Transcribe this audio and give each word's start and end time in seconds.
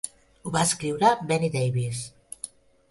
Ho 0.45 0.53
va 0.55 0.63
escriure 0.69 1.11
Benny 1.33 1.53
Davis. 1.59 2.05